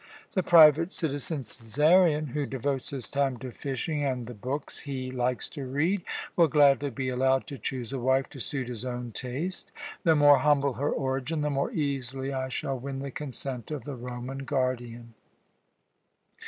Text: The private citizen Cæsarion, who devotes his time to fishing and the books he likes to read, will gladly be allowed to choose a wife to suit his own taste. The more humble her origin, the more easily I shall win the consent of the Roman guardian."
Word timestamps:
The 0.33 0.41
private 0.41 0.91
citizen 0.91 1.43
Cæsarion, 1.43 2.29
who 2.29 2.47
devotes 2.47 2.89
his 2.89 3.07
time 3.07 3.37
to 3.37 3.51
fishing 3.51 4.03
and 4.03 4.25
the 4.25 4.33
books 4.33 4.79
he 4.79 5.11
likes 5.11 5.47
to 5.49 5.67
read, 5.67 6.01
will 6.35 6.47
gladly 6.47 6.89
be 6.89 7.09
allowed 7.09 7.45
to 7.45 7.57
choose 7.59 7.93
a 7.93 7.99
wife 7.99 8.27
to 8.29 8.39
suit 8.39 8.67
his 8.67 8.83
own 8.83 9.11
taste. 9.11 9.71
The 10.03 10.15
more 10.15 10.39
humble 10.39 10.73
her 10.73 10.89
origin, 10.89 11.41
the 11.41 11.51
more 11.51 11.69
easily 11.71 12.33
I 12.33 12.49
shall 12.49 12.79
win 12.79 12.97
the 12.97 13.11
consent 13.11 13.69
of 13.69 13.83
the 13.83 13.93
Roman 13.95 14.39
guardian." 14.39 15.13